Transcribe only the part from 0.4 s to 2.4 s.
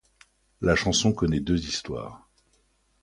La chanson connaît deux histoires.